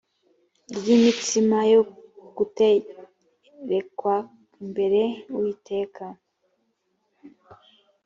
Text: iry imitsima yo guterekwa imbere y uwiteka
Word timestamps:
iry 0.77 0.89
imitsima 0.97 1.57
yo 1.73 1.81
guterekwa 2.37 4.15
imbere 4.63 5.01
y 5.29 5.33
uwiteka 5.37 6.03